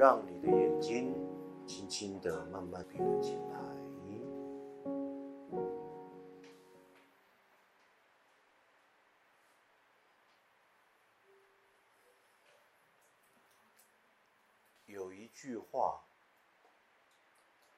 [0.00, 1.14] 让你的眼睛
[1.66, 3.60] 轻轻的、慢慢闭了起来。
[14.86, 16.02] 有一句话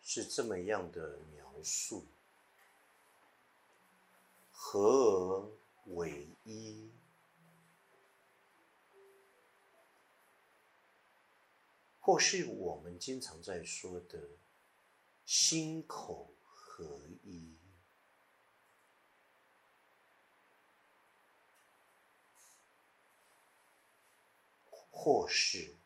[0.01, 2.05] 是这么样的描述：
[4.53, 5.51] 和
[5.85, 6.89] 而为一。
[12.05, 14.19] 或是我们经常在说的
[15.25, 17.55] “心口合一”，
[24.91, 25.77] 或是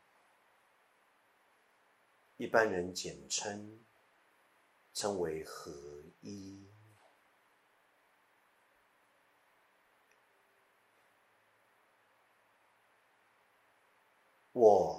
[2.38, 3.78] 一般人简称
[4.94, 5.70] 称为“合
[6.22, 6.64] 一”。
[14.52, 14.95] 我。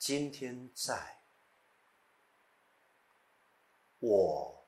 [0.00, 1.20] 今天在，
[3.98, 4.66] 我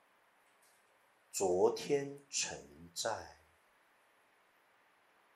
[1.32, 3.38] 昨天存在，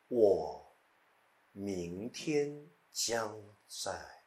[0.08, 0.77] 我
[1.52, 4.22] 明天将在。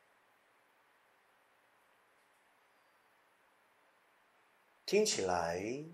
[4.88, 5.86] 听起来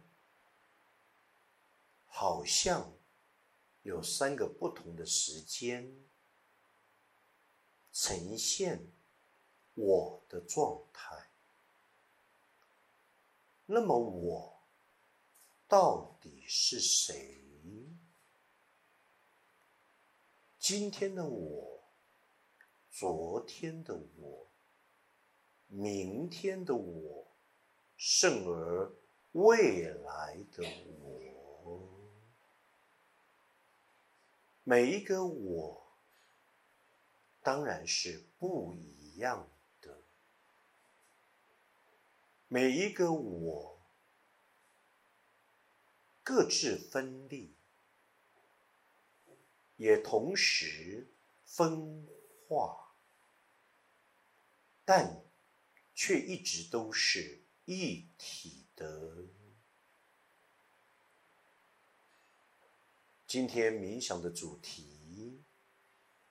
[2.05, 2.93] 好像
[3.81, 5.93] 有三个不同的时间
[7.91, 8.94] 呈现。
[9.75, 11.15] 我的状态，
[13.65, 14.57] 那么我
[15.67, 17.41] 到底是谁？
[20.57, 21.83] 今天的我，
[22.89, 24.47] 昨天的我，
[25.67, 27.27] 明天的我，
[27.97, 28.91] 甚而
[29.33, 30.63] 未来的
[31.01, 31.81] 我，
[34.63, 35.85] 每一个我，
[37.43, 39.47] 当然是不一样。
[42.55, 43.81] 每一个我
[46.23, 47.53] 各自分立，
[49.75, 51.09] 也同时
[51.43, 52.07] 分
[52.47, 52.93] 化，
[54.85, 55.25] 但
[55.93, 59.25] 却一直都是一体的。
[63.27, 65.43] 今天冥想的主题：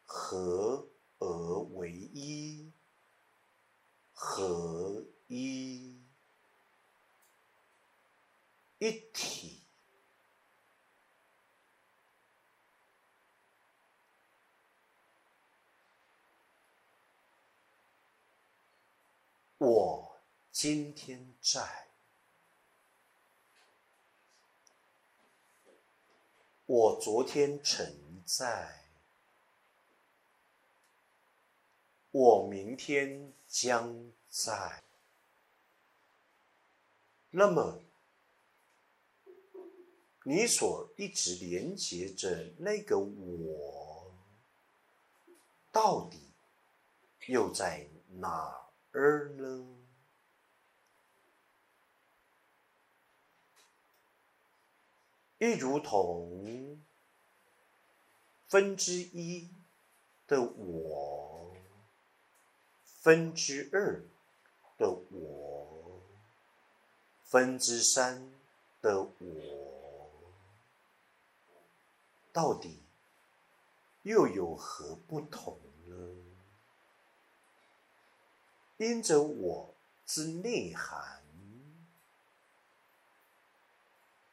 [0.07, 2.73] 合而为一，
[4.15, 6.01] 合一。
[8.85, 9.63] 一体，
[19.57, 20.21] 我
[20.53, 21.87] 今天在，
[26.67, 28.85] 我昨天存在，
[32.11, 34.83] 我明天将在，
[37.31, 37.81] 那么。
[40.27, 44.11] 你所一直连接着那个我，
[45.71, 46.19] 到底
[47.27, 49.67] 又在哪儿呢？
[55.37, 56.81] 一如同
[58.49, 59.51] 分之一
[60.27, 61.55] 的我，
[63.03, 64.03] 分之二
[64.79, 66.01] 的我，
[67.25, 68.33] 分之三
[68.81, 69.54] 的我。
[72.35, 72.83] 到底
[74.03, 75.57] 又有何不同
[75.87, 75.95] 呢？
[78.77, 79.73] 因着我
[80.05, 81.23] 之内涵，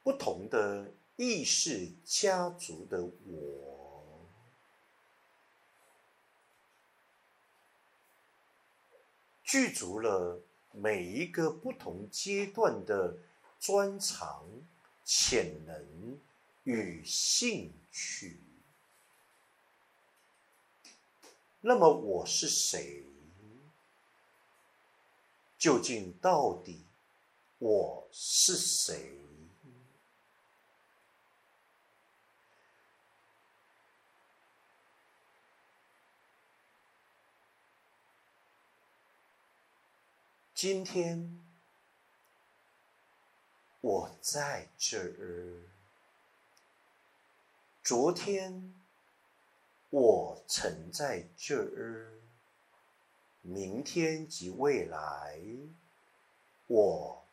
[0.01, 4.25] 不同的意识家族的我，
[9.43, 10.41] 具足了
[10.71, 13.15] 每一个不同阶段的
[13.59, 14.43] 专长、
[15.05, 16.19] 潜能
[16.63, 18.39] 与兴趣。
[21.61, 23.03] 那么我是谁？
[25.57, 26.85] 究竟到底
[27.59, 29.17] 我是谁？
[40.55, 41.43] 今天
[43.81, 45.70] 我在这儿。
[47.91, 48.73] 昨天
[49.89, 52.21] 我曾在这儿，
[53.41, 55.37] 明天及未来
[56.67, 57.25] 我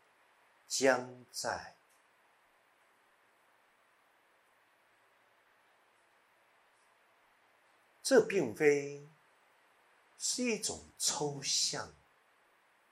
[0.66, 1.76] 将在。
[8.02, 9.06] 这并非
[10.18, 11.94] 是一种抽象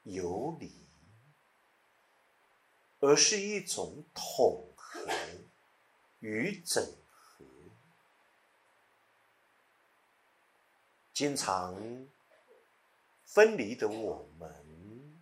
[0.04, 0.72] 游离，
[3.00, 5.00] 而是一种统合
[6.20, 6.94] 与整合。
[11.16, 11.74] 经常
[13.24, 15.18] 分离的我们，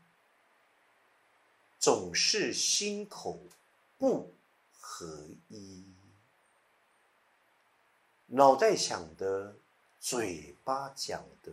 [1.79, 3.39] 总是心口
[3.97, 4.35] 不
[4.73, 5.87] 合一，
[8.27, 9.55] 脑袋想的。
[10.01, 11.51] 嘴巴讲的，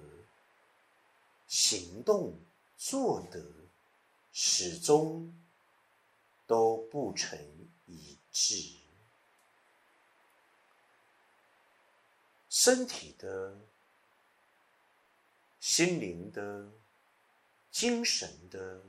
[1.48, 2.38] 行动
[2.76, 3.42] 做的，
[4.34, 5.34] 始终
[6.46, 7.40] 都不成
[7.86, 8.76] 一致。
[12.50, 13.56] 身体的、
[15.62, 16.70] 心灵的、
[17.72, 18.82] 精神的，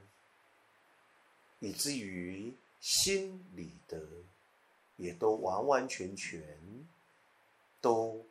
[1.61, 4.05] 以至于心理的，
[4.97, 6.43] 也都完完全全
[7.81, 8.27] 都。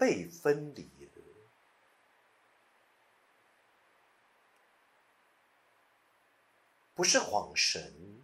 [0.00, 1.22] 被分离了，
[6.94, 8.22] 不是恍神，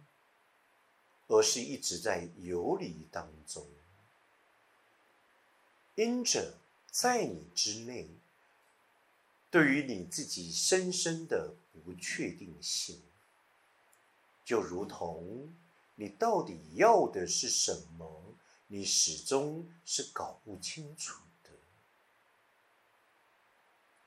[1.27, 3.67] 而是一直在游离当中。
[5.95, 6.53] 因着
[6.89, 8.07] 在你之内，
[9.55, 11.55] 对于你自己深深的
[11.85, 13.01] 不确定性，
[14.43, 15.55] 就如同
[15.95, 18.35] 你到底要的是什么，
[18.67, 21.51] 你始终是搞不清楚的。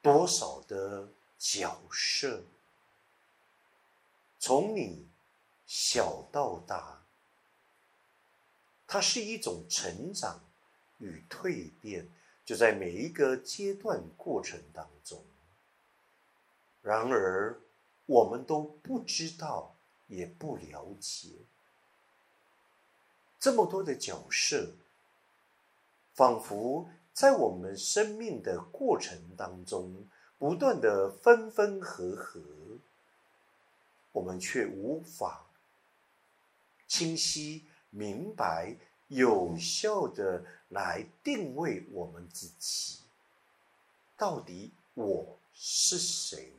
[0.02, 1.08] 多少的
[1.38, 2.44] 角色，
[4.38, 5.06] 从你
[5.66, 7.02] 小到大，
[8.86, 10.44] 它是一种成长
[10.98, 12.06] 与蜕变，
[12.44, 15.24] 就在每一个阶段过程当中。
[16.88, 17.60] 然而，
[18.06, 19.76] 我们都不知道，
[20.06, 21.28] 也不了解，
[23.38, 24.72] 这么多的角色，
[26.14, 26.88] 仿佛。
[27.12, 30.06] 在我们生命的过程当中，
[30.38, 32.40] 不断的分分合合，
[34.12, 35.44] 我们却无法
[36.86, 38.76] 清晰明白、
[39.08, 43.00] 有效的来定位我们自己，
[44.16, 46.52] 到底我是谁？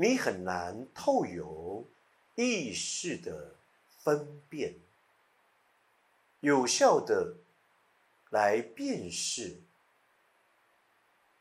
[0.00, 1.86] 你很难透有
[2.34, 3.54] 意识的
[3.98, 4.74] 分辨。
[6.40, 7.36] 有效的
[8.30, 9.60] 来辨识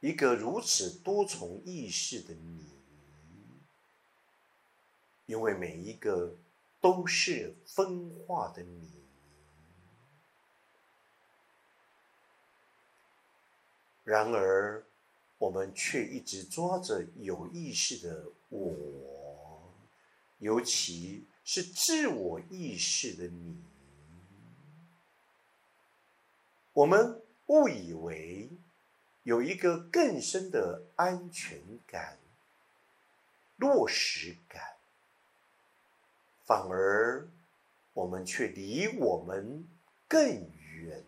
[0.02, 2.66] 一个如此多重意识的你，
[5.26, 6.36] 因为每一个
[6.82, 8.92] 都是分化的你。
[14.04, 14.84] 然而，
[15.40, 19.74] 我们却一直抓着有意识的我，
[20.38, 23.64] 尤其是自我意识的你。
[26.74, 28.50] 我们误以为
[29.24, 32.20] 有一个更深的安全感、
[33.56, 34.62] 落实感，
[36.46, 37.30] 反而
[37.94, 39.66] 我们却离我们
[40.08, 41.04] 更远。